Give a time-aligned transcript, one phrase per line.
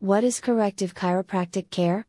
[0.00, 2.06] What is corrective chiropractic care?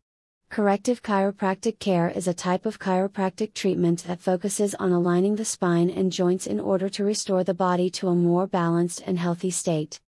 [0.51, 5.89] Corrective chiropractic care is a type of chiropractic treatment that focuses on aligning the spine
[5.89, 9.99] and joints in order to restore the body to a more balanced and healthy state.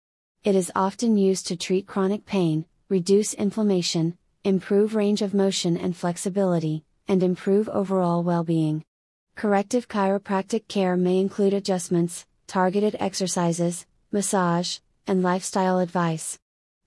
[0.45, 5.97] It is often used to treat chronic pain, reduce inflammation, improve range of motion and
[5.97, 8.85] flexibility, and improve overall well being.
[9.37, 16.39] Corrective chiropractic care may include adjustments, targeted exercises, massage, and lifestyle advice.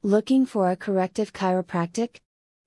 [0.06, 2.18] Looking for a corrective chiropractic?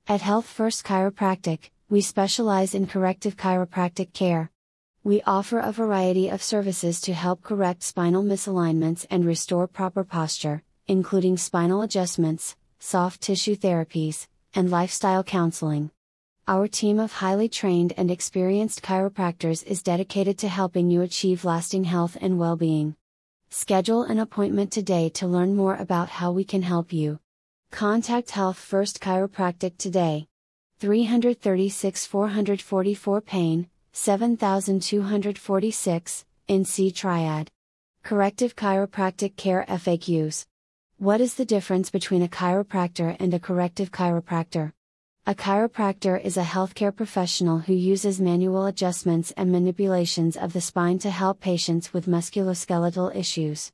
[0.08, 4.50] At Health First Chiropractic, we specialize in corrective chiropractic care.
[5.04, 10.62] We offer a variety of services to help correct spinal misalignments and restore proper posture,
[10.86, 15.90] including spinal adjustments, soft tissue therapies, and lifestyle counseling.
[16.48, 21.84] Our team of highly trained and experienced chiropractors is dedicated to helping you achieve lasting
[21.84, 22.96] health and well being.
[23.50, 27.20] Schedule an appointment today to learn more about how we can help you.
[27.76, 30.26] Contact Health First Chiropractic today.
[30.78, 37.50] 336 444 Pain, 7246, NC Triad.
[38.02, 40.46] Corrective Chiropractic Care FAQs.
[40.96, 44.72] What is the difference between a chiropractor and a corrective chiropractor?
[45.26, 50.98] A chiropractor is a healthcare professional who uses manual adjustments and manipulations of the spine
[51.00, 53.70] to help patients with musculoskeletal issues.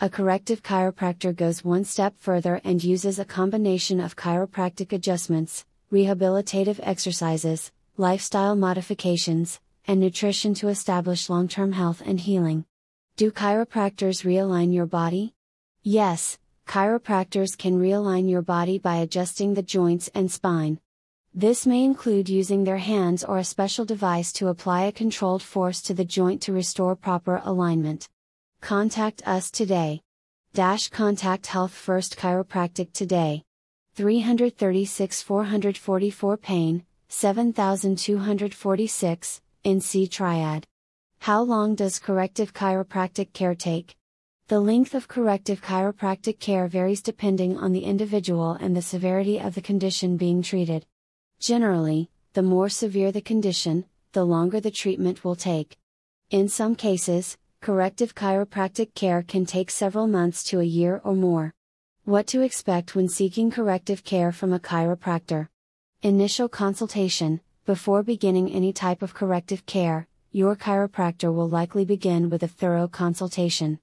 [0.00, 6.80] A corrective chiropractor goes one step further and uses a combination of chiropractic adjustments, rehabilitative
[6.82, 12.64] exercises, lifestyle modifications, and nutrition to establish long term health and healing.
[13.16, 15.34] Do chiropractors realign your body?
[15.84, 20.80] Yes, chiropractors can realign your body by adjusting the joints and spine.
[21.32, 25.80] This may include using their hands or a special device to apply a controlled force
[25.82, 28.08] to the joint to restore proper alignment.
[28.62, 30.00] Contact us today.
[30.54, 33.42] Dash contact Health First Chiropractic today.
[33.96, 40.64] 336 444 Pain, 7246, NC Triad.
[41.18, 43.96] How long does corrective chiropractic care take?
[44.46, 49.56] The length of corrective chiropractic care varies depending on the individual and the severity of
[49.56, 50.86] the condition being treated.
[51.40, 55.76] Generally, the more severe the condition, the longer the treatment will take.
[56.30, 61.54] In some cases, corrective chiropractic care can take several months to a year or more.
[62.04, 65.46] What to expect when seeking corrective care from a chiropractor.
[66.02, 72.42] Initial consultation Before beginning any type of corrective care, your chiropractor will likely begin with
[72.42, 73.78] a thorough consultation.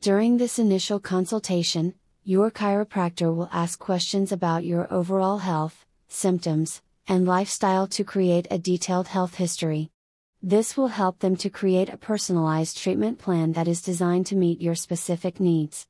[0.00, 7.28] During this initial consultation, your chiropractor will ask questions about your overall health, symptoms, and
[7.28, 9.92] lifestyle to create a detailed health history.
[10.42, 14.62] This will help them to create a personalized treatment plan that is designed to meet
[14.62, 15.86] your specific needs.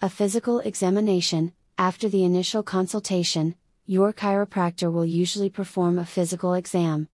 [0.00, 7.08] A physical examination After the initial consultation, your chiropractor will usually perform a physical exam.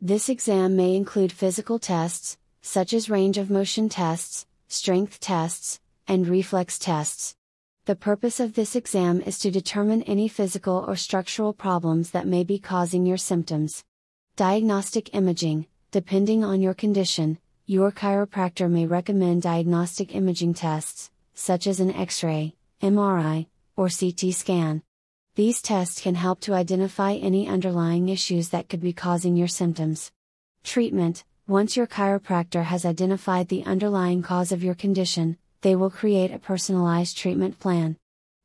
[0.00, 5.78] This exam may include physical tests, such as range of motion tests, strength tests,
[6.08, 7.36] and reflex tests.
[7.84, 12.44] The purpose of this exam is to determine any physical or structural problems that may
[12.44, 13.84] be causing your symptoms.
[14.36, 21.80] Diagnostic imaging Depending on your condition, your chiropractor may recommend diagnostic imaging tests, such as
[21.80, 23.46] an X ray, MRI,
[23.76, 24.84] or CT scan.
[25.34, 30.12] These tests can help to identify any underlying issues that could be causing your symptoms.
[30.62, 36.30] Treatment Once your chiropractor has identified the underlying cause of your condition, they will create
[36.30, 37.96] a personalized treatment plan.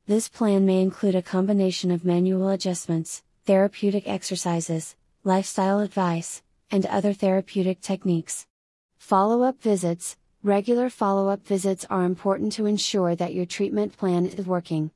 [0.08, 7.12] This plan may include a combination of manual adjustments, therapeutic exercises, lifestyle advice, and other
[7.12, 8.46] therapeutic techniques.
[8.98, 10.16] Follow up visits
[10.46, 14.92] Regular follow up visits are important to ensure that your treatment plan is working.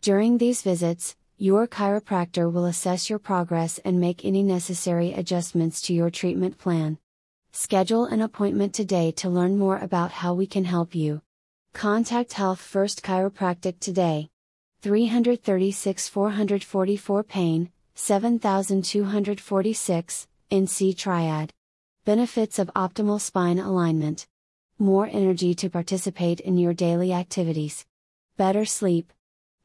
[0.00, 5.92] During these visits, your chiropractor will assess your progress and make any necessary adjustments to
[5.92, 6.98] your treatment plan.
[7.50, 11.20] Schedule an appointment today to learn more about how we can help you.
[11.72, 14.30] Contact Health First Chiropractic today.
[14.82, 21.50] 336 444 Pain, 7246, NC Triad.
[22.04, 24.26] Benefits of optimal spine alignment.
[24.78, 27.86] More energy to participate in your daily activities.
[28.36, 29.14] Better sleep.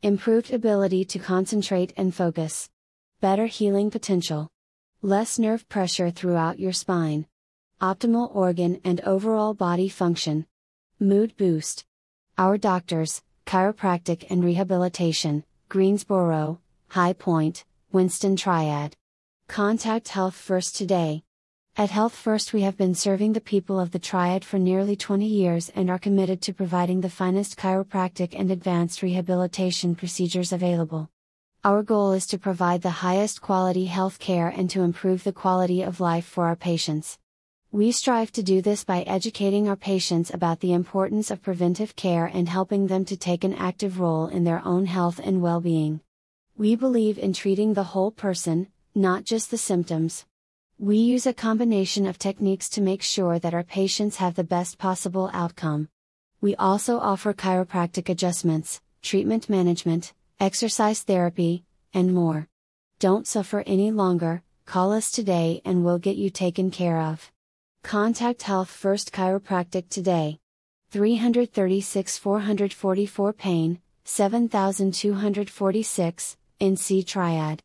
[0.02, 2.70] Improved ability to concentrate and focus.
[3.20, 4.48] Better healing potential.
[5.02, 7.28] Less nerve pressure throughout your spine.
[7.82, 10.46] Optimal organ and overall body function.
[11.02, 11.84] Mood boost.
[12.38, 18.96] Our doctors, chiropractic and rehabilitation, Greensboro, High Point, Winston Triad.
[19.48, 21.24] Contact Health First today.
[21.78, 25.26] At Health First, we have been serving the people of the Triad for nearly 20
[25.26, 31.10] years and are committed to providing the finest chiropractic and advanced rehabilitation procedures available.
[31.64, 35.82] Our goal is to provide the highest quality health care and to improve the quality
[35.82, 37.18] of life for our patients.
[37.72, 42.26] We strive to do this by educating our patients about the importance of preventive care
[42.26, 46.02] and helping them to take an active role in their own health and well being.
[46.58, 48.68] We believe in treating the whole person,
[48.98, 50.26] not just the symptoms.
[50.80, 54.78] We use a combination of techniques to make sure that our patients have the best
[54.78, 55.88] possible outcome.
[56.42, 61.64] We also offer chiropractic adjustments, treatment management, exercise therapy,
[61.94, 62.48] and more.
[63.00, 67.32] Don't suffer any longer, call us today and we'll get you taken care of.
[67.84, 70.40] Contact Health First Chiropractic today.
[70.90, 77.62] 336 444 Pain, 7246, NC Triad.